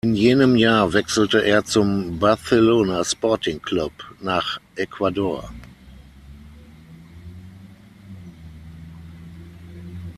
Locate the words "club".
3.61-3.91